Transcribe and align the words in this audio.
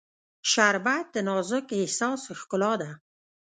شربت 0.51 1.05
د 1.15 1.17
نازک 1.27 1.67
احساس 1.79 2.21
ښکلا 2.39 2.73
ده 2.81 2.91